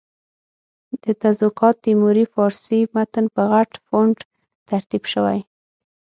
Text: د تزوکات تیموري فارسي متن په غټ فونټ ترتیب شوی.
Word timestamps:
د 1.03 1.05
تزوکات 1.21 1.75
تیموري 1.85 2.25
فارسي 2.33 2.79
متن 2.93 3.25
په 3.35 3.41
غټ 3.51 3.71
فونټ 3.85 4.17
ترتیب 4.69 5.03
شوی. 5.13 5.39